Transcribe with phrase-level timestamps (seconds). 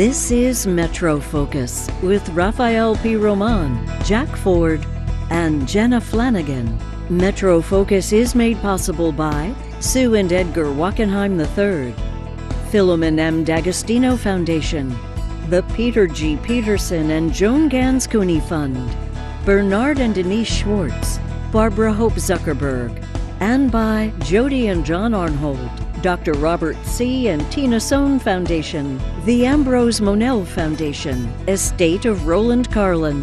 [0.00, 3.16] This is Metro Focus with Rafael P.
[3.16, 4.82] Roman, Jack Ford,
[5.28, 6.80] and Jenna Flanagan.
[7.10, 11.92] Metro Focus is made possible by Sue and Edgar Wackenheim III,
[12.70, 13.44] Philemon M.
[13.44, 14.88] D'Agostino Foundation,
[15.50, 16.38] the Peter G.
[16.38, 18.78] Peterson and Joan Gans Cooney Fund,
[19.44, 21.18] Bernard and Denise Schwartz,
[21.52, 23.04] Barbara Hope Zuckerberg,
[23.40, 25.79] and by Jody and John Arnhold.
[26.02, 26.32] Dr.
[26.32, 27.28] Robert C.
[27.28, 33.22] and Tina Sohn Foundation, the Ambrose Monell Foundation, Estate of Roland Carlin.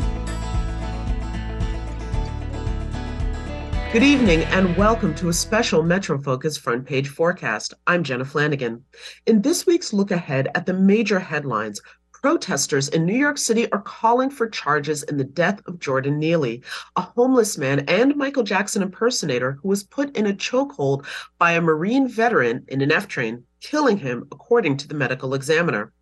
[3.91, 7.73] Good evening and welcome to a special Metro Focus front page forecast.
[7.87, 8.83] I'm Jenna Flanagan.
[9.25, 11.81] In this week's look ahead at the major headlines,
[12.21, 16.63] Protesters in New York City are calling for charges in the death of Jordan Neely,
[16.95, 21.05] a homeless man and Michael Jackson impersonator who was put in a chokehold
[21.37, 25.93] by a Marine veteran in an F train, killing him, according to the medical examiner.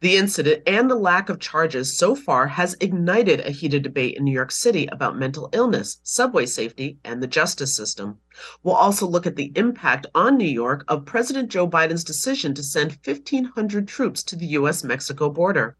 [0.00, 4.24] The incident and the lack of charges so far has ignited a heated debate in
[4.24, 8.18] New York City about mental illness, subway safety, and the justice system.
[8.62, 12.62] We'll also look at the impact on New York of President Joe Biden's decision to
[12.62, 14.84] send 1,500 troops to the U.S.
[14.84, 15.76] Mexico border.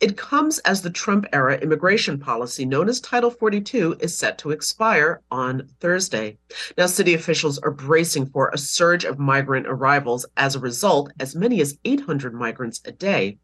[0.00, 4.52] It comes as the Trump era immigration policy, known as Title 42, is set to
[4.52, 6.38] expire on Thursday.
[6.76, 10.24] Now, city officials are bracing for a surge of migrant arrivals.
[10.36, 13.38] As a result, as many as 800 migrants a day.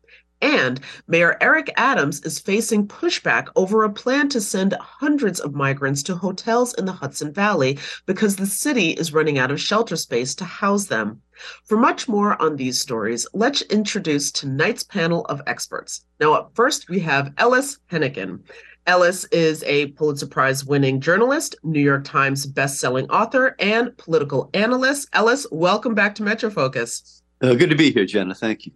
[0.45, 0.79] And
[1.09, 6.15] Mayor Eric Adams is facing pushback over a plan to send hundreds of migrants to
[6.15, 10.45] hotels in the Hudson Valley because the city is running out of shelter space to
[10.45, 11.23] house them.
[11.65, 16.05] For much more on these stories, let's introduce tonight's panel of experts.
[16.21, 18.41] Now, up first, we have Ellis Henican.
[18.87, 25.09] Ellis is a Pulitzer Prize winning journalist, New York Times best-selling author, and political analyst.
[25.15, 27.23] Ellis, welcome back to Metro Focus.
[27.41, 28.35] Uh, good to be here, Jenna.
[28.35, 28.73] Thank you.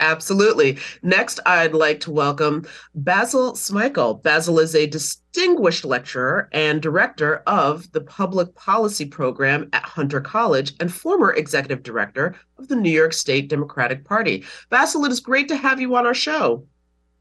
[0.00, 0.78] Absolutely.
[1.02, 4.22] Next, I'd like to welcome Basil Smikle.
[4.22, 10.74] Basil is a distinguished lecturer and director of the Public Policy Program at Hunter College
[10.80, 14.44] and former executive director of the New York State Democratic Party.
[14.68, 16.66] Basil, it is great to have you on our show.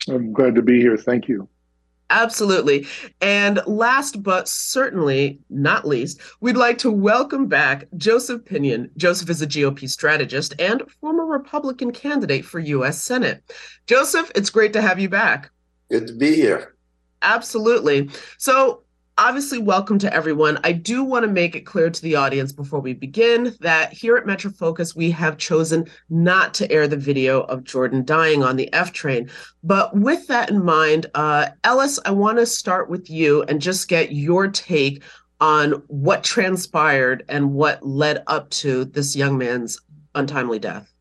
[0.09, 0.97] I'm glad to be here.
[0.97, 1.47] Thank you.
[2.09, 2.85] Absolutely.
[3.21, 8.89] And last but certainly not least, we'd like to welcome back Joseph Pinion.
[8.97, 13.01] Joseph is a GOP strategist and former Republican candidate for U.S.
[13.01, 13.43] Senate.
[13.87, 15.49] Joseph, it's great to have you back.
[15.89, 16.75] Good to be here.
[17.23, 18.09] Absolutely.
[18.37, 18.82] So,
[19.17, 20.59] obviously welcome to everyone.
[20.63, 24.17] I do want to make it clear to the audience before we begin that here
[24.17, 28.55] at Metro Focus, we have chosen not to air the video of Jordan dying on
[28.55, 29.29] the F train.
[29.63, 33.87] But with that in mind, uh, Ellis, I want to start with you and just
[33.87, 35.03] get your take
[35.39, 39.79] on what transpired and what led up to this young man's
[40.15, 40.92] untimely death.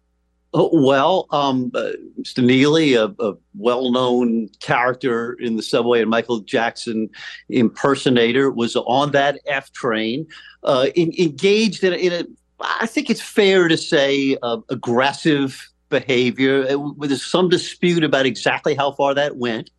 [0.54, 2.44] Oh, well, um, uh, Mr.
[2.44, 7.08] Neely, a, a, well-known character in the subway and Michael Jackson
[7.48, 10.26] impersonator, was on that F train,
[10.64, 12.24] uh, in, engaged in a, in a,
[12.60, 16.66] I think it's fair to say, uh, aggressive behavior.
[16.98, 19.70] There's some dispute about exactly how far that went,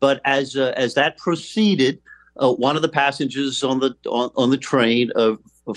[0.00, 2.00] but as uh, as that proceeded,
[2.42, 5.10] uh, one of the passengers on the on, on the train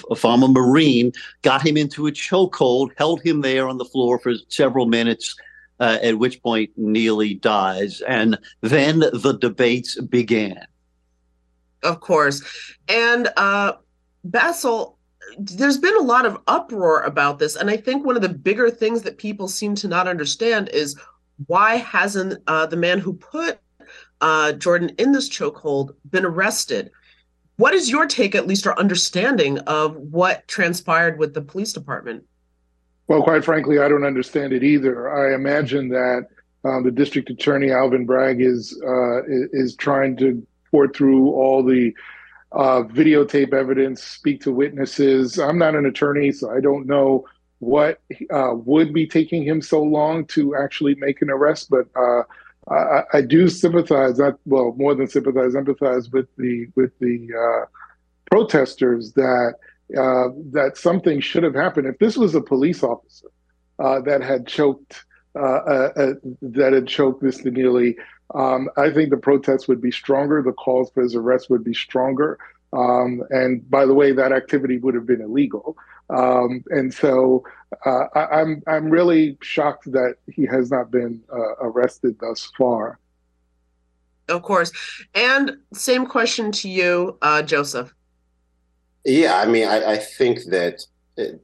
[0.09, 1.11] a former Marine,
[1.41, 5.35] got him into a chokehold, held him there on the floor for several minutes,
[5.79, 8.01] uh, at which point Neely dies.
[8.01, 10.65] And then the debates began.
[11.83, 12.41] Of course.
[12.87, 13.73] And uh,
[14.23, 14.97] Basil,
[15.37, 17.55] there's been a lot of uproar about this.
[17.55, 20.99] And I think one of the bigger things that people seem to not understand is
[21.47, 23.59] why hasn't uh, the man who put
[24.21, 26.91] uh, Jordan in this chokehold been arrested?
[27.59, 32.23] What is your take, at least, or understanding of what transpired with the police department?
[33.09, 35.11] Well, quite frankly, I don't understand it either.
[35.13, 36.27] I imagine that
[36.63, 40.41] um, the district attorney Alvin Bragg is uh, is trying to
[40.71, 41.93] pour through all the
[42.53, 45.37] uh, videotape evidence, speak to witnesses.
[45.37, 47.25] I'm not an attorney, so I don't know
[47.59, 47.99] what
[48.31, 51.69] uh, would be taking him so long to actually make an arrest.
[51.69, 52.23] But uh,
[52.69, 57.65] I, I, do sympathize, well, more than sympathize, empathize with the with the uh,
[58.29, 59.55] protesters that
[59.97, 61.87] uh, that something should have happened.
[61.87, 63.27] If this was a police officer
[63.79, 65.03] uh, that had choked
[65.35, 67.51] uh, uh, uh, that had choked Mr.
[67.51, 67.97] Neely,
[68.35, 70.41] um, I think the protests would be stronger.
[70.41, 72.37] The calls for his arrest would be stronger.
[72.71, 75.75] Um, and by the way, that activity would have been illegal.
[76.09, 77.43] Um, and so
[77.85, 82.51] uh, I, am I'm, I'm really shocked that he has not been uh, arrested thus
[82.57, 82.99] far.
[84.27, 84.71] Of course,
[85.15, 87.93] and same question to you, uh, Joseph.
[89.03, 90.85] Yeah, I mean, I, I think that
[91.17, 91.41] it,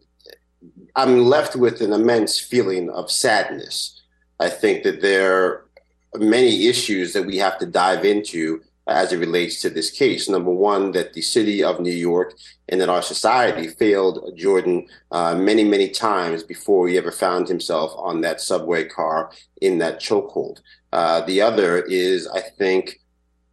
[0.95, 3.95] I'm left with an immense feeling of sadness
[4.39, 5.67] I think that there
[6.13, 10.29] are many issues that we have to dive into as it relates to this case.
[10.29, 12.35] Number one, that the city of New York
[12.69, 17.93] and that our society failed Jordan uh, many, many times before he ever found himself
[17.97, 20.59] on that subway car in that chokehold.
[20.93, 22.99] Uh, the other is, I think,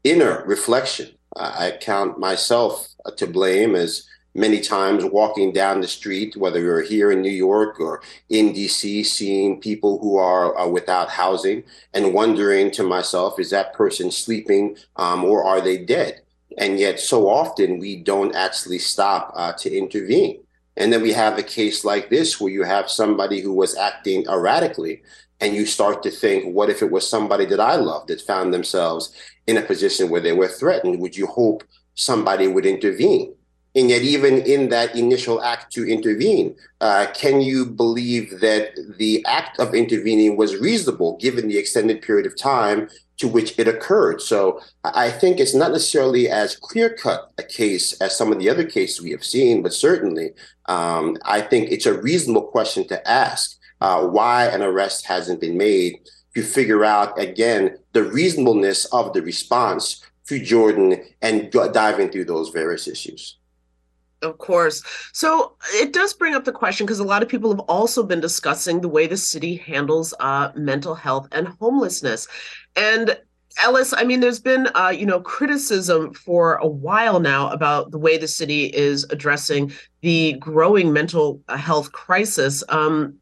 [0.05, 1.11] inner reflection.
[1.35, 7.13] I count myself to blame as many times walking down the street, whether you're here
[7.13, 12.71] in New York or in DC, seeing people who are, are without housing and wondering
[12.73, 16.23] to myself, is that person sleeping um, or are they dead?
[16.59, 20.43] And yet, so often we don't actually stop uh, to intervene.
[20.77, 24.27] And then we have a case like this where you have somebody who was acting
[24.27, 25.03] erratically,
[25.41, 28.55] and you start to think, what if it was somebody that I loved that found
[28.55, 29.13] themselves
[29.47, 31.01] in a position where they were threatened?
[31.01, 31.65] Would you hope
[31.95, 33.35] somebody would intervene?
[33.75, 39.25] And yet, even in that initial act to intervene, uh, can you believe that the
[39.27, 44.21] act of intervening was reasonable given the extended period of time to which it occurred?
[44.21, 48.51] So I think it's not necessarily as clear cut a case as some of the
[48.51, 50.33] other cases we have seen, but certainly
[50.67, 55.57] um, I think it's a reasonable question to ask uh, why an arrest hasn't been
[55.57, 55.99] made
[56.35, 62.51] to figure out, again, the reasonableness of the response to Jordan and diving through those
[62.51, 63.39] various issues.
[64.23, 64.83] Of course.
[65.13, 68.21] So it does bring up the question because a lot of people have also been
[68.21, 72.29] discussing the way the city handles uh, mental health and homelessness.
[72.77, 73.19] And
[73.63, 77.99] Ellis, I mean, there's been, uh, you know, criticism for a while now about the
[77.99, 82.65] way the city is addressing the growing mental health crisis.
[82.69, 83.19] Um,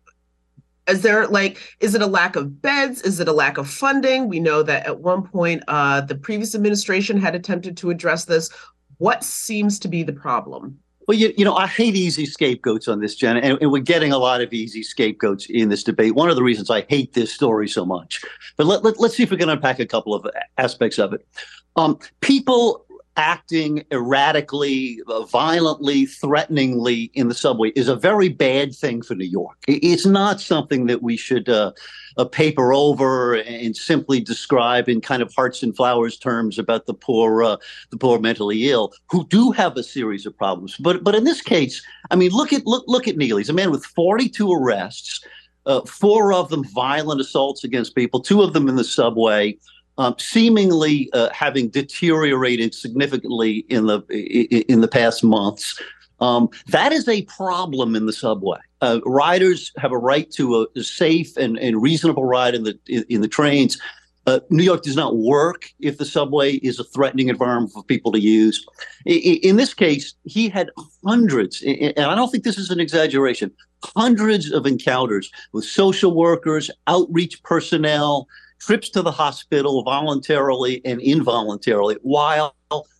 [0.88, 3.00] is there like, is it a lack of beds?
[3.02, 4.28] Is it a lack of funding?
[4.28, 8.50] We know that at one point, uh, the previous administration had attempted to address this.
[8.98, 10.78] What seems to be the problem?
[11.08, 14.12] Well, you, you know, I hate easy scapegoats on this, Jenna, and, and, we're getting
[14.12, 16.14] a lot of easy scapegoats in this debate.
[16.14, 18.22] One of the reasons I hate this story so much.
[18.56, 20.26] But let, let, us see if we can unpack a couple of
[20.58, 21.26] aspects of it.
[21.76, 22.84] Um, people
[23.16, 29.56] acting erratically, violently, threateningly in the subway is a very bad thing for New York.
[29.66, 31.72] It's not something that we should uh,
[32.16, 36.94] uh, paper over and simply describe in kind of hearts and flowers terms about the
[36.94, 37.56] poor, uh,
[37.90, 40.76] the poor mentally ill who do have a series of problems.
[40.78, 43.42] But but in this case, I mean, look at look look at Neely.
[43.42, 45.20] He's a man with 42 arrests.
[45.66, 49.58] Uh, four of them violent assaults against people, two of them in the subway
[50.00, 54.00] um, seemingly uh, having deteriorated significantly in the
[54.66, 55.78] in the past months.
[56.20, 58.58] Um, that is a problem in the subway.
[58.80, 62.78] Uh, riders have a right to a, a, safe and, and reasonable ride in the
[62.86, 63.78] in, in the trains.
[64.26, 68.12] Uh, New York does not work if the subway is a threatening environment for people
[68.12, 68.66] to use.
[69.04, 70.70] In, in this case, he had
[71.04, 73.50] hundreds, and I don't think this is an exaggeration,
[73.96, 78.28] hundreds of encounters with social workers, outreach personnel,
[78.60, 82.54] trips to the hospital voluntarily and involuntarily while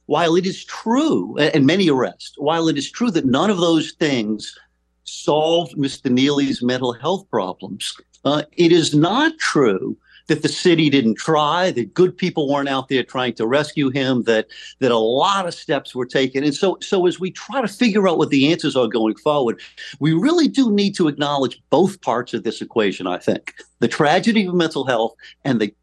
[0.06, 3.92] while it is true and many arrests while it is true that none of those
[3.92, 4.58] things
[5.04, 9.96] solved mr neely's mental health problems uh, it is not true
[10.30, 14.22] that the city didn't try, that good people weren't out there trying to rescue him,
[14.22, 14.46] that
[14.78, 16.44] that a lot of steps were taken.
[16.44, 19.60] And so so as we try to figure out what the answers are going forward,
[19.98, 23.54] we really do need to acknowledge both parts of this equation, I think.
[23.80, 25.74] The tragedy of mental health and the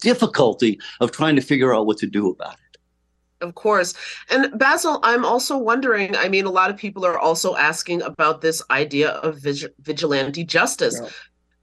[0.00, 2.78] difficulty of trying to figure out what to do about it.
[3.40, 3.94] Of course.
[4.30, 8.42] And Basil, I'm also wondering I mean, a lot of people are also asking about
[8.42, 9.44] this idea of
[9.80, 11.00] vigilante justice.
[11.02, 11.08] Yeah.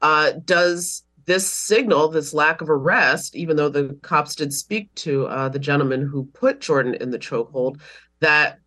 [0.02, 5.28] Uh, does this signal, this lack of arrest, even though the cops did speak to
[5.28, 7.80] uh, the gentleman who put Jordan in the chokehold,
[8.20, 8.60] that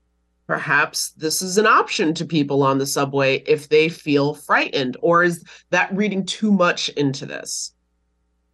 [0.47, 5.23] perhaps this is an option to people on the subway if they feel frightened, or
[5.23, 7.73] is that reading too much into this?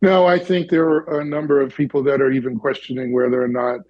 [0.01, 3.49] No, I think there are a number of people that are even questioning whether or
[3.49, 3.81] not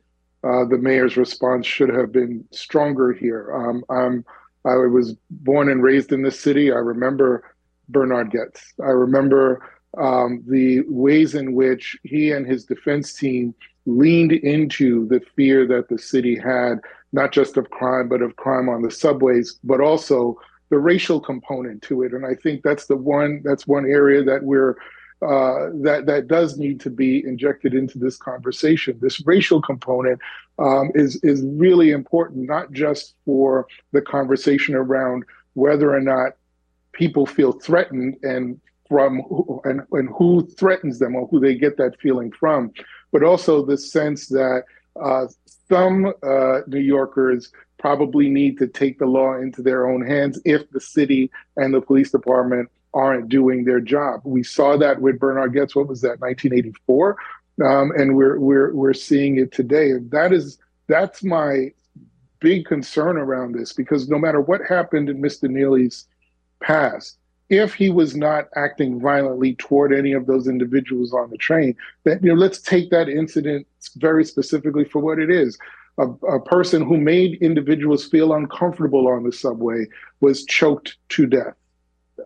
[0.44, 3.52] uh, the mayor's response should have been stronger here.
[3.54, 4.24] Um,
[4.64, 6.70] I was born and raised in this city.
[6.70, 7.54] I remember
[7.88, 8.74] Bernard Goetz.
[8.80, 9.68] I remember
[9.98, 13.54] um, the ways in which he and his defense team
[13.86, 16.80] leaned into the fear that the city had,
[17.12, 20.38] not just of crime, but of crime on the subways, but also
[20.70, 22.12] the racial component to it.
[22.12, 24.76] And I think that's the one that's one area that we're
[25.20, 28.98] uh, that that does need to be injected into this conversation.
[29.00, 30.20] This racial component
[30.58, 36.32] um, is is really important, not just for the conversation around whether or not
[36.92, 38.60] people feel threatened and
[38.92, 39.22] from
[39.64, 42.70] and, and who threatens them or who they get that feeling from,
[43.10, 44.64] but also the sense that
[45.02, 45.24] uh,
[45.66, 50.70] some uh, New Yorkers probably need to take the law into their own hands if
[50.72, 54.20] the city and the police department aren't doing their job.
[54.24, 55.74] We saw that with Bernard Goetz.
[55.74, 56.20] What was that?
[56.20, 57.16] 1984,
[57.64, 59.92] um, and we're we're we're seeing it today.
[60.10, 61.72] That is that's my
[62.40, 65.48] big concern around this because no matter what happened in Mr.
[65.48, 66.06] Neely's
[66.60, 67.16] past,
[67.52, 72.18] if he was not acting violently toward any of those individuals on the train, then
[72.22, 73.66] you know, let's take that incident
[73.96, 75.58] very specifically for what it is.
[75.98, 79.84] A, a, person who made individuals feel uncomfortable on the subway
[80.20, 81.54] was choked to death.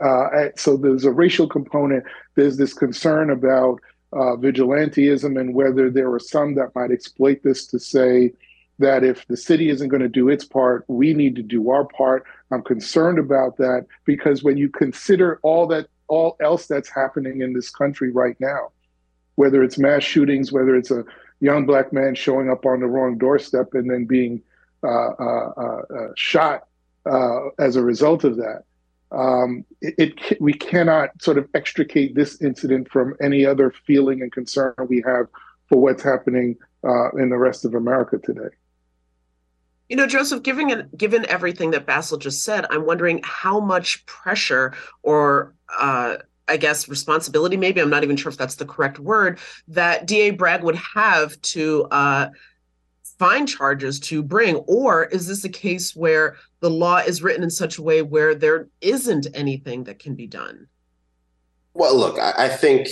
[0.00, 2.04] Uh, so there's a racial component.
[2.36, 3.80] There's this concern about
[4.12, 8.32] uh, vigilanteism and whether there are some that might exploit this to say
[8.78, 11.84] that if the city isn't going to do its part, we need to do our
[11.84, 12.24] part.
[12.50, 17.52] I'm concerned about that because when you consider all that all else that's happening in
[17.52, 18.70] this country right now,
[19.34, 21.04] whether it's mass shootings, whether it's a
[21.40, 24.42] young black man showing up on the wrong doorstep and then being
[24.82, 25.82] uh, uh, uh,
[26.16, 26.66] shot
[27.10, 28.62] uh, as a result of that,
[29.12, 34.32] um, it, it, we cannot sort of extricate this incident from any other feeling and
[34.32, 35.26] concern we have
[35.68, 38.54] for what's happening uh, in the rest of America today.
[39.88, 44.74] You know, Joseph, given given everything that Basil just said, I'm wondering how much pressure
[45.02, 46.16] or uh,
[46.48, 49.38] I guess responsibility, maybe I'm not even sure if that's the correct word,
[49.68, 52.28] that DA Bragg would have to uh,
[53.18, 57.50] find charges to bring, or is this a case where the law is written in
[57.50, 60.68] such a way where there isn't anything that can be done?
[61.74, 62.88] Well, look, I, I think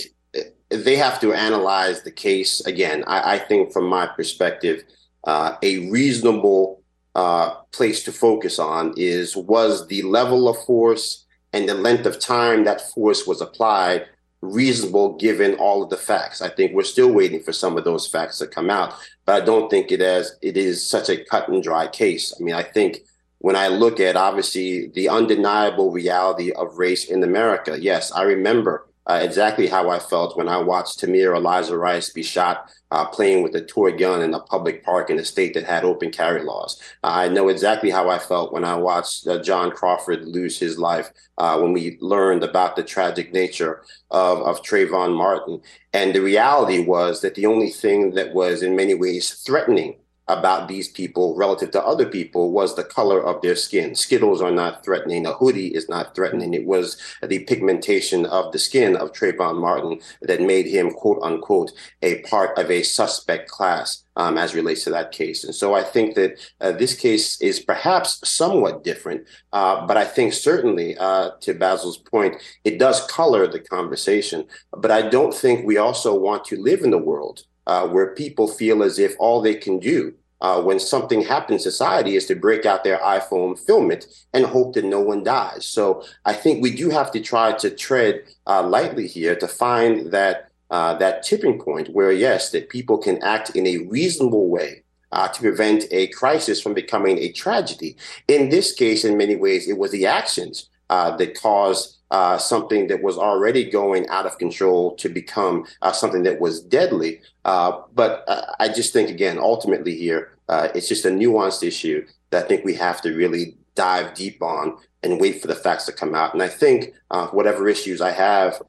[0.68, 3.04] they have to analyze the case again.
[3.06, 4.84] I, I think, from my perspective,
[5.24, 6.82] uh, a reasonable
[7.14, 12.18] uh, place to focus on is was the level of force and the length of
[12.18, 14.06] time that force was applied
[14.44, 16.42] reasonable given all of the facts.
[16.42, 18.94] I think we're still waiting for some of those facts to come out,
[19.24, 22.34] but I don't think it as it is such a cut and dry case.
[22.38, 22.98] I mean, I think
[23.38, 28.86] when I look at obviously the undeniable reality of race in America, yes, I remember
[29.06, 33.42] uh, exactly how I felt when I watched Tamir Eliza Rice be shot uh, playing
[33.42, 36.42] with a toy gun in a public park in a state that had open carry
[36.42, 36.80] laws.
[37.02, 40.78] Uh, I know exactly how I felt when I watched uh, John Crawford lose his
[40.78, 45.60] life uh, when we learned about the tragic nature of, of Trayvon Martin.
[45.92, 49.96] And the reality was that the only thing that was in many ways threatening
[50.28, 53.94] about these people relative to other people was the color of their skin.
[53.94, 55.26] Skittles are not threatening.
[55.26, 56.54] A hoodie is not threatening.
[56.54, 61.72] It was the pigmentation of the skin of Trayvon Martin that made him, quote unquote,
[62.02, 64.00] a part of a suspect class.
[64.16, 65.42] Um, as relates to that case.
[65.42, 70.04] And so I think that uh, this case is perhaps somewhat different, uh, but I
[70.04, 74.44] think certainly, uh, to Basil's point, it does color the conversation.
[74.70, 78.46] But I don't think we also want to live in the world uh, where people
[78.46, 82.66] feel as if all they can do uh, when something happens society is to break
[82.66, 85.64] out their iPhone, film it, and hope that no one dies.
[85.64, 90.12] So I think we do have to try to tread uh, lightly here to find
[90.12, 94.82] that uh, that tipping point where yes, that people can act in a reasonable way.
[95.12, 97.96] Uh, to prevent a crisis from becoming a tragedy.
[98.26, 102.86] In this case, in many ways, it was the actions uh, that caused uh, something
[102.86, 107.20] that was already going out of control to become uh, something that was deadly.
[107.44, 112.44] Uh, but uh, I just think, again, ultimately here, it's just a nuanced issue that
[112.44, 115.92] I think we have to really dive deep on and wait for the facts to
[115.92, 116.32] come out.
[116.32, 116.94] And I think
[117.32, 118.62] whatever issues I have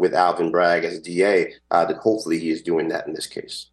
[0.00, 3.66] with Alvin Bragg as DA, that hopefully he is doing that in this case.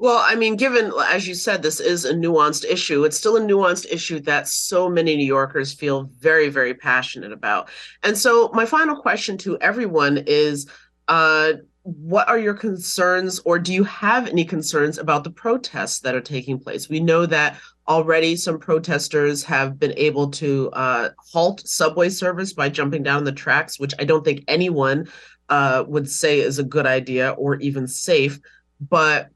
[0.00, 3.40] Well, I mean, given, as you said, this is a nuanced issue, it's still a
[3.40, 7.68] nuanced issue that so many New Yorkers feel very, very passionate about.
[8.04, 10.70] And so, my final question to everyone is
[11.08, 16.14] uh, what are your concerns, or do you have any concerns about the protests that
[16.14, 16.88] are taking place?
[16.88, 22.68] We know that already some protesters have been able to uh, halt subway service by
[22.68, 25.08] jumping down the tracks, which I don't think anyone
[25.48, 28.38] uh, would say is a good idea or even safe.
[28.80, 29.30] But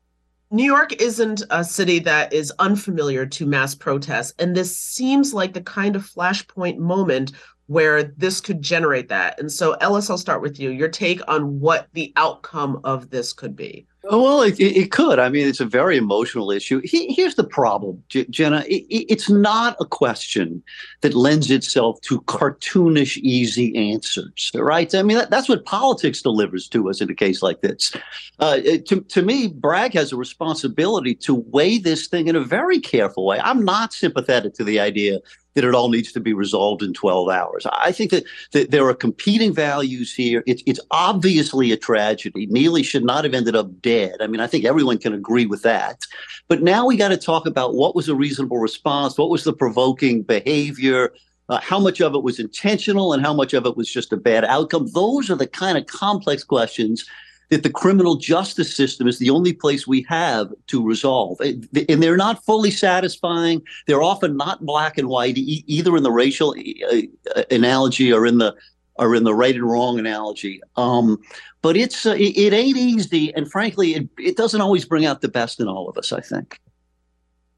[0.53, 5.55] New York isn't a city that is unfamiliar to mass protests, and this seems like
[5.55, 7.33] the kind of flashpoint moment
[7.69, 9.41] where this could generate that.
[9.41, 10.69] And so, Ellis, I'll start with you.
[10.69, 13.87] Your take on what the outcome of this could be.
[14.05, 15.21] Well, it, it could.
[15.21, 16.81] I mean, it's a very emotional issue.
[16.83, 18.65] He, here's the problem, Jenna.
[18.67, 20.61] It, it's not a question
[21.03, 24.93] that lends itself to cartoonish, easy answers, right?
[24.93, 27.93] I mean, that, that's what politics delivers to us in a case like this.
[28.41, 32.81] Uh, to, to me, Bragg has a responsibility to weigh this thing in a very
[32.81, 33.39] careful way.
[33.39, 35.21] I'm not sympathetic to the idea
[35.55, 37.67] that it all needs to be resolved in 12 hours.
[37.73, 40.43] I think that, that there are competing values here.
[40.47, 42.47] It's, it's obviously a tragedy.
[42.47, 44.17] Neely should not have ended up dead.
[44.21, 46.01] I mean, I think everyone can agree with that.
[46.49, 49.53] But now we got to talk about what was a reasonable response, what was the
[49.53, 51.13] provoking behavior,
[51.49, 54.17] Uh, how much of it was intentional and how much of it was just a
[54.17, 54.87] bad outcome?
[54.95, 57.05] Those are the kind of complex questions
[57.53, 61.39] that the criminal justice system is the only place we have to resolve.
[61.39, 63.61] And they're not fully satisfying.
[63.87, 66.55] They're often not black and white, e- either in the racial
[66.91, 68.57] uh, analogy or in the
[68.95, 70.63] or in the right and wrong analogy.
[70.77, 71.21] Um,
[71.61, 75.21] but it's uh, it, it, ain't easy, and frankly, it, it doesn't always bring out
[75.21, 76.11] the best in all of us.
[76.11, 76.59] I think.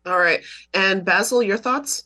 [0.07, 0.43] All right,
[0.75, 2.03] and Basil, your thoughts?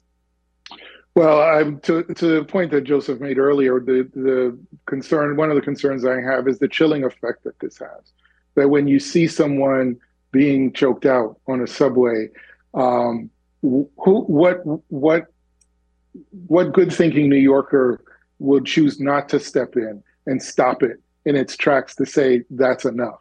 [1.19, 4.57] Well, to to the point that Joseph made earlier, the the
[4.87, 8.13] concern, one of the concerns I have is the chilling effect that this has.
[8.55, 9.99] That when you see someone
[10.31, 12.29] being choked out on a subway,
[12.73, 13.31] um,
[13.63, 14.61] who, what
[14.93, 15.27] what
[16.47, 18.01] what good thinking New Yorker
[18.39, 22.85] would choose not to step in and stop it in its tracks to say that's
[22.85, 23.19] enough.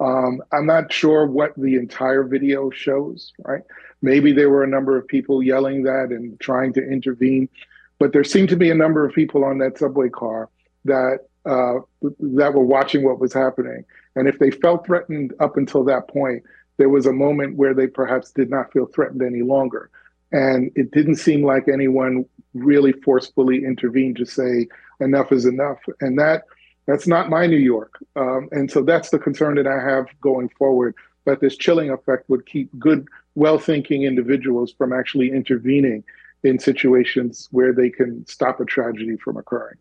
[0.00, 3.62] Um, I'm not sure what the entire video shows, right?
[4.02, 7.48] Maybe there were a number of people yelling that and trying to intervene,
[7.98, 10.48] but there seemed to be a number of people on that subway car
[10.86, 13.84] that uh, that were watching what was happening.
[14.16, 16.42] And if they felt threatened up until that point,
[16.78, 19.90] there was a moment where they perhaps did not feel threatened any longer.
[20.32, 24.68] And it didn't seem like anyone really forcefully intervened to say
[25.00, 25.78] enough is enough.
[26.00, 26.44] And that
[26.86, 27.94] that's not my New York.
[28.16, 30.94] Um, and so that's the concern that I have going forward.
[31.26, 36.02] That this chilling effect would keep good well thinking individuals from actually intervening
[36.42, 39.76] in situations where they can stop a tragedy from occurring.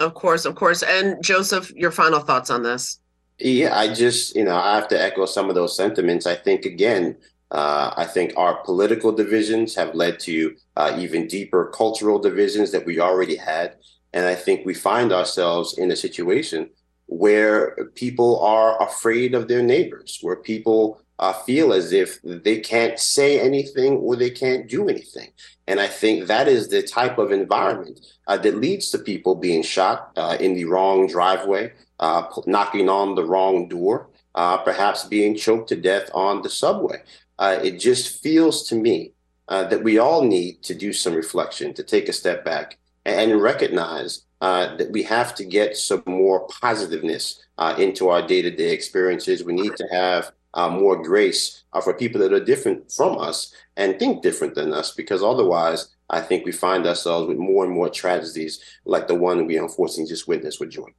[0.00, 0.82] Of course, of course.
[0.82, 3.00] And Joseph, your final thoughts on this?
[3.38, 6.26] Yeah, I just, you know, I have to echo some of those sentiments.
[6.26, 7.16] I think, again,
[7.50, 12.86] uh, I think our political divisions have led to uh, even deeper cultural divisions that
[12.86, 13.76] we already had.
[14.14, 16.70] And I think we find ourselves in a situation
[17.06, 22.98] where people are afraid of their neighbors, where people uh, feel as if they can't
[22.98, 25.30] say anything or they can't do anything.
[25.66, 29.64] And I think that is the type of environment uh, that leads to people being
[29.64, 35.36] shot uh, in the wrong driveway, uh, knocking on the wrong door, uh, perhaps being
[35.36, 37.02] choked to death on the subway.
[37.40, 39.10] Uh, it just feels to me
[39.48, 44.24] that we all need to do some reflection, to take a step back and recognize
[44.40, 47.42] that we have to get some more positiveness
[47.78, 49.44] into our day to day experiences.
[49.44, 53.52] We need to have uh, more grace uh, for people that are different from us
[53.76, 57.74] and think different than us, because otherwise, I think we find ourselves with more and
[57.74, 60.94] more tragedies like the one we unfortunately just witnessed with Jordan.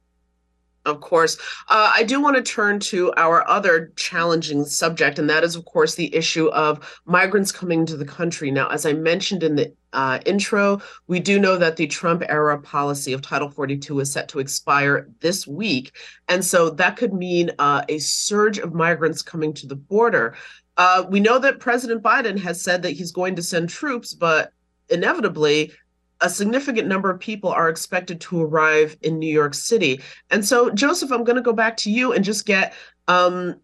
[0.86, 1.36] Of course.
[1.68, 5.64] Uh, I do want to turn to our other challenging subject, and that is, of
[5.64, 8.52] course, the issue of migrants coming to the country.
[8.52, 12.60] Now, as I mentioned in the uh, intro, we do know that the Trump era
[12.60, 15.90] policy of Title 42 is set to expire this week.
[16.28, 20.36] And so that could mean uh, a surge of migrants coming to the border.
[20.76, 24.52] Uh, we know that President Biden has said that he's going to send troops, but
[24.88, 25.72] inevitably,
[26.20, 30.00] a significant number of people are expected to arrive in New York City.
[30.30, 32.74] And so, Joseph, I'm going to go back to you and just get
[33.08, 33.56] um,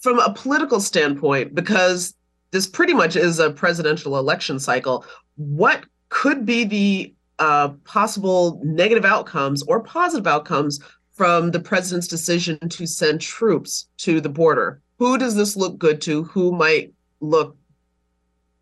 [0.00, 2.14] from a political standpoint, because
[2.50, 5.04] this pretty much is a presidential election cycle.
[5.36, 10.80] What could be the uh, possible negative outcomes or positive outcomes
[11.14, 14.80] from the president's decision to send troops to the border?
[14.98, 16.24] Who does this look good to?
[16.24, 17.56] Who might look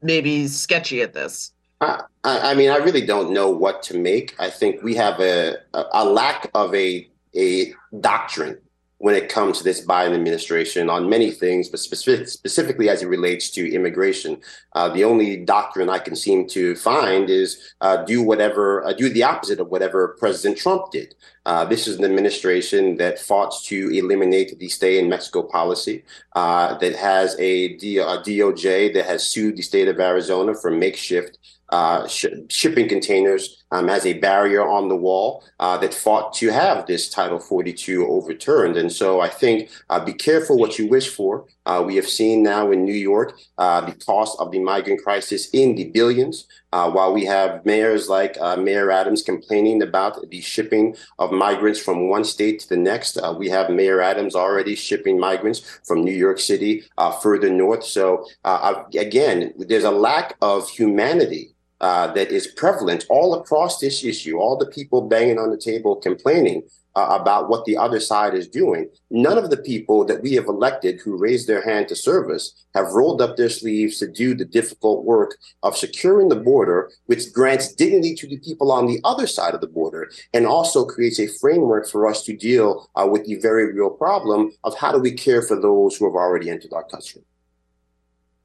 [0.02, 1.52] maybe sketchy at this?
[1.80, 4.34] I, I mean, I really don't know what to make.
[4.38, 8.58] I think we have a, a lack of a a doctrine
[9.00, 13.06] when it comes to this Biden administration on many things, but specific, specifically as it
[13.06, 14.38] relates to immigration.
[14.74, 19.08] Uh, the only doctrine I can seem to find is uh, do whatever, uh, do
[19.08, 21.14] the opposite of whatever President Trump did.
[21.46, 26.04] Uh, this is an administration that fought to eliminate the stay in Mexico policy,
[26.36, 30.70] uh, that has a, D- a DOJ that has sued the state of Arizona for
[30.70, 31.38] makeshift
[31.70, 36.50] uh, sh- shipping containers um, as a barrier on the wall uh, that fought to
[36.50, 38.76] have this Title 42 overturned.
[38.76, 41.46] And so I think uh, be careful what you wish for.
[41.66, 45.48] Uh, we have seen now in New York uh, the cost of the migrant crisis
[45.52, 50.96] in the billions, uh, while we have mayors like Mayor Adams complaining about the shipping
[51.18, 53.18] of migrants from one state to the next.
[53.38, 56.84] we have Mayor Adams already shipping migrants from New York City
[57.22, 57.84] further north.
[57.84, 64.38] So again, there's a lack of humanity uh, that is prevalent all across this issue,
[64.38, 66.62] all the people banging on the table complaining
[66.96, 68.88] uh, about what the other side is doing.
[69.10, 72.92] None of the people that we have elected who raised their hand to service have
[72.92, 77.74] rolled up their sleeves to do the difficult work of securing the border, which grants
[77.74, 81.28] dignity to the people on the other side of the border and also creates a
[81.40, 85.12] framework for us to deal uh, with the very real problem of how do we
[85.12, 87.22] care for those who have already entered our country.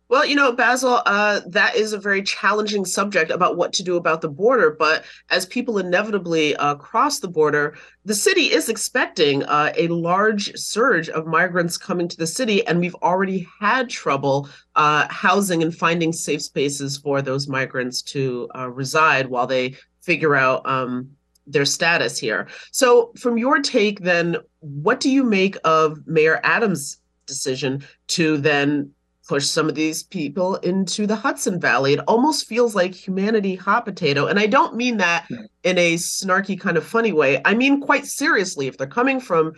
[0.08, 3.96] Well, you know, Basil, uh, that is a very challenging subject about what to do
[3.96, 4.70] about the border.
[4.70, 10.56] But as people inevitably uh, cross the border, the city is expecting uh, a large
[10.56, 12.66] surge of migrants coming to the city.
[12.68, 18.48] And we've already had trouble uh, housing and finding safe spaces for those migrants to
[18.56, 21.10] uh, reside while they figure out um,
[21.48, 22.48] their status here.
[22.72, 28.92] So, from your take, then, what do you make of Mayor Adams' decision to then
[29.28, 31.94] push some of these people into the Hudson Valley.
[31.94, 34.28] It almost feels like humanity hot potato.
[34.28, 35.28] And I don't mean that
[35.64, 37.42] in a snarky kind of funny way.
[37.44, 38.68] I mean quite seriously.
[38.68, 39.54] If they're coming from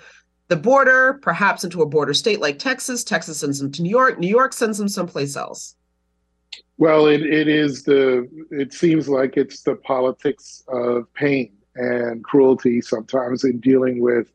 [0.47, 4.19] the border, perhaps into a border state like Texas, Texas sends them to New York,
[4.19, 5.75] New York sends them someplace else.
[6.77, 12.81] Well, it, it is the, it seems like it's the politics of pain and cruelty
[12.81, 14.27] sometimes in dealing with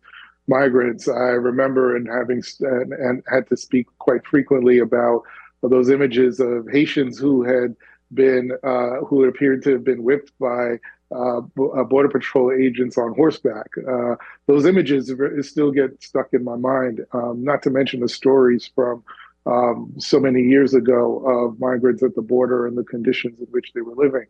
[0.48, 1.08] migrants.
[1.08, 5.22] I remember and having and, and had to speak quite frequently about
[5.62, 7.76] those images of Haitians who had
[8.14, 10.78] been uh, who appeared to have been whipped by
[11.14, 13.68] uh, border patrol agents on horseback.
[13.88, 17.04] Uh, those images still get stuck in my mind.
[17.12, 19.04] Um, not to mention the stories from
[19.46, 23.72] um, so many years ago of migrants at the border and the conditions in which
[23.74, 24.26] they were living.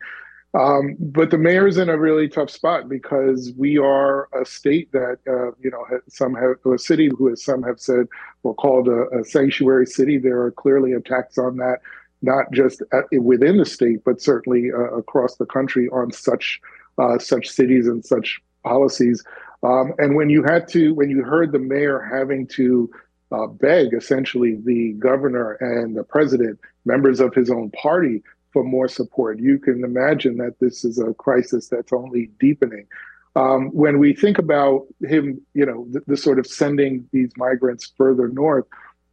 [0.55, 5.19] Um, but the mayor's in a really tough spot because we are a state that,
[5.27, 8.07] uh, you know, some have a city who, as some have said,
[8.43, 10.19] we're called a, a, sanctuary city.
[10.19, 11.79] There are clearly attacks on that,
[12.21, 16.61] not just at, within the state, but certainly uh, across the country on such
[16.99, 19.25] uh, such cities and such policies.
[19.63, 22.91] Um, and when you had to, when you heard the mayor having to
[23.31, 28.89] uh, beg essentially the governor and the president, members of his own party, for more
[28.89, 29.39] support.
[29.39, 32.87] You can imagine that this is a crisis that's only deepening.
[33.35, 37.91] Um, when we think about him, you know, the, the, sort of sending these migrants
[37.97, 38.67] further north,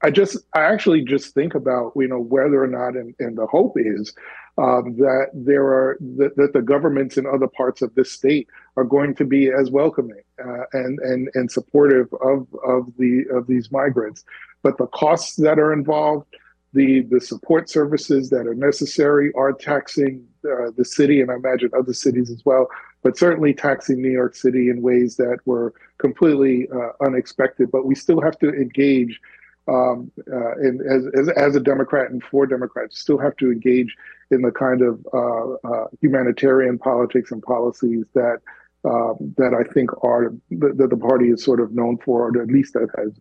[0.03, 3.47] I just, I actually just think about, you know, whether or not, and, and the
[3.47, 4.13] hope is
[4.59, 8.83] um, that there are that, that, the governments in other parts of this state are
[8.83, 13.71] going to be as welcoming uh, and and and supportive of of the of these
[13.71, 14.25] migrants,
[14.61, 16.25] but the costs that are involved
[16.73, 21.71] the the support services that are necessary are taxing uh, the city and I imagine
[21.77, 22.67] other cities as well,
[23.03, 27.71] but certainly taxing New York City in ways that were completely uh, unexpected.
[27.71, 29.19] But we still have to engage,
[29.67, 33.95] um, uh, in, as, as, as a Democrat and for Democrats, still have to engage
[34.31, 38.39] in the kind of uh, uh, humanitarian politics and policies that
[38.85, 42.47] um, that I think are that the party is sort of known for, or at
[42.47, 43.11] least that has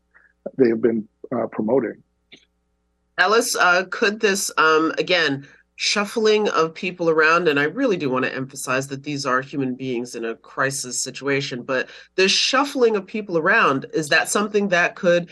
[0.57, 2.03] they have been uh, promoting.
[3.19, 8.25] Ellis, uh, could this, um, again, shuffling of people around, and I really do want
[8.25, 13.07] to emphasize that these are human beings in a crisis situation, but this shuffling of
[13.07, 15.31] people around, is that something that could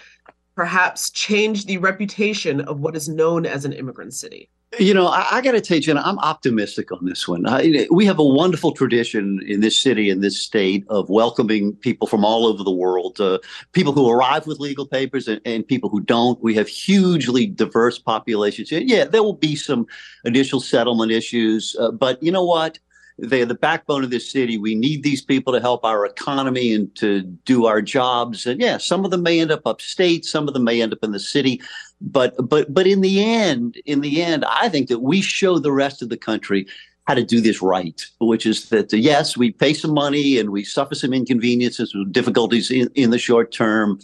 [0.54, 4.50] perhaps change the reputation of what is known as an immigrant city?
[4.78, 7.46] You know, I, I got to tell you, Jenna, I'm optimistic on this one.
[7.46, 12.06] I, we have a wonderful tradition in this city, in this state, of welcoming people
[12.06, 13.38] from all over the world, uh,
[13.72, 16.42] people who arrive with legal papers and, and, people who don't.
[16.42, 18.70] We have hugely diverse populations.
[18.70, 19.86] Yeah, there will be some
[20.24, 22.78] initial settlement issues, uh, but you know what?
[23.18, 24.58] They're the backbone of this city.
[24.58, 28.46] We need these people to help our economy and to do our jobs.
[28.46, 31.02] And yeah, some of them may end up upstate, some of them may end up
[31.02, 31.60] in the city
[32.00, 35.72] but but but in the end in the end i think that we show the
[35.72, 36.66] rest of the country
[37.06, 40.50] how to do this right which is that uh, yes we pay some money and
[40.50, 43.98] we suffer some inconveniences difficulties in, in the short term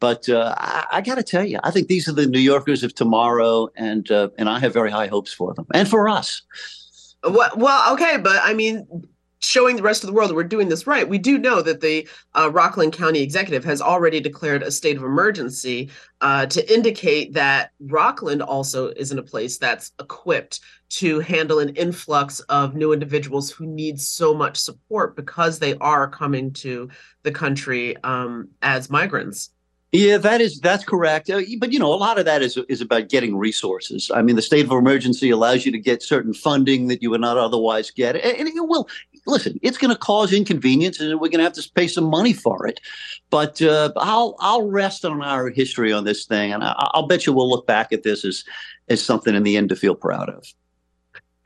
[0.00, 2.84] but uh, I, I got to tell you, I think these are the New Yorkers
[2.84, 6.42] of tomorrow, and uh, and I have very high hopes for them and for us.
[7.24, 8.86] Well, okay, but I mean,
[9.40, 11.08] showing the rest of the world that we're doing this right.
[11.08, 15.04] We do know that the uh, Rockland County Executive has already declared a state of
[15.04, 21.70] emergency uh, to indicate that Rockland also isn't a place that's equipped to handle an
[21.76, 26.88] influx of new individuals who need so much support because they are coming to
[27.22, 29.50] the country um, as migrants.
[29.92, 31.30] Yeah, that is that's correct.
[31.30, 34.10] Uh, but you know, a lot of that is is about getting resources.
[34.14, 37.22] I mean, the state of emergency allows you to get certain funding that you would
[37.22, 38.86] not otherwise get, and, and it will.
[39.26, 42.34] Listen, it's going to cause inconvenience, and we're going to have to pay some money
[42.34, 42.80] for it.
[43.30, 47.24] But uh, I'll I'll rest on our history on this thing, and I, I'll bet
[47.24, 48.44] you we'll look back at this as
[48.90, 50.52] as something in the end to feel proud of.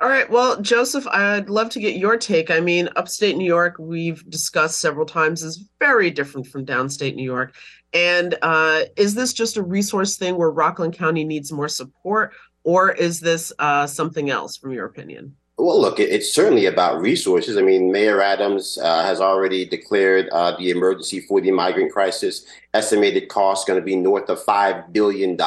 [0.03, 0.29] All right.
[0.29, 2.51] Well, Joseph, I'd love to get your take.
[2.51, 7.23] I mean, upstate New York, we've discussed several times, is very different from downstate New
[7.23, 7.55] York.
[7.93, 12.33] And uh, is this just a resource thing where Rockland County needs more support,
[12.65, 15.37] or is this uh, something else, from your opinion?
[15.57, 17.57] Well, look, it's certainly about resources.
[17.57, 22.45] I mean, Mayor Adams uh, has already declared uh, the emergency for the migrant crisis.
[22.75, 25.39] Estimated cost going to be north of $5 billion.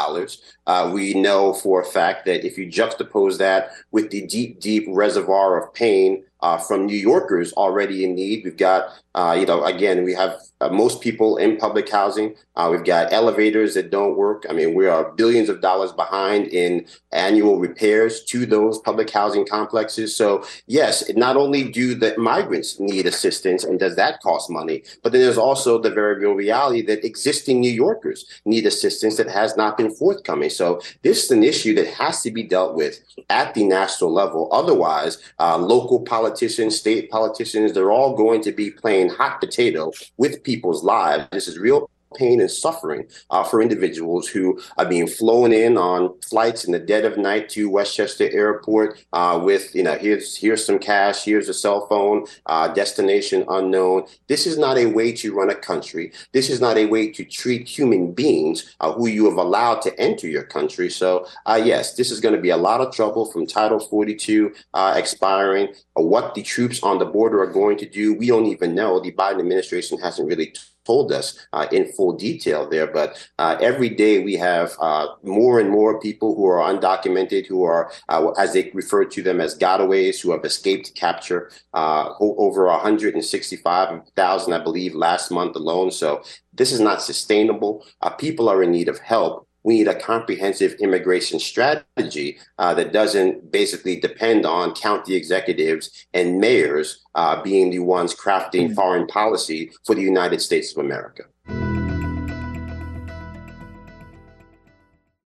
[0.67, 4.85] Uh, we know for a fact that if you juxtapose that with the deep, deep
[4.87, 8.43] reservoir of pain uh, from New Yorkers already in need.
[8.43, 12.35] We've got, uh, you know, again, we have uh, most people in public housing.
[12.55, 14.45] Uh, we've got elevators that don't work.
[14.49, 19.45] I mean, we are billions of dollars behind in annual repairs to those public housing
[19.47, 20.15] complexes.
[20.15, 25.13] So, yes, not only do the migrants need assistance and does that cost money, but
[25.13, 29.55] then there's also the very real reality that existing New Yorkers need assistance that has
[29.55, 30.49] not been forthcoming.
[30.49, 32.99] So, this is an issue that has to be dealt with
[33.29, 34.49] at the national level.
[34.51, 40.43] Otherwise, uh, local politicians, state politicians, they're all going to be playing hot potato with
[40.43, 41.27] people's lives.
[41.31, 46.19] This is real pain and suffering uh, for individuals who are being flown in on
[46.21, 50.65] flights in the dead of night to Westchester Airport uh, with, you know, here's here's
[50.65, 54.05] some cash, here's a cell phone, uh, destination unknown.
[54.27, 56.11] This is not a way to run a country.
[56.31, 59.99] This is not a way to treat human beings uh, who you have allowed to
[59.99, 60.89] enter your country.
[60.89, 64.53] So, uh, yes, this is going to be a lot of trouble from Title 42
[64.73, 65.73] uh, expiring.
[65.93, 68.99] what the troops on the border are going to do, we don't even know.
[68.99, 70.53] The Biden administration hasn't really
[70.85, 72.87] told us uh, in full detail there.
[72.87, 77.63] But uh, every day we have uh, more and more people who are undocumented, who
[77.63, 81.51] are, uh, as they refer to them as gotaways, who have escaped capture.
[81.73, 85.91] Uh, over 165,000, I believe, last month alone.
[85.91, 87.85] So this is not sustainable.
[88.01, 92.93] Uh, people are in need of help we need a comprehensive immigration strategy uh, that
[92.93, 98.75] doesn't basically depend on county executives and mayors uh, being the ones crafting mm-hmm.
[98.75, 101.23] foreign policy for the United States of America.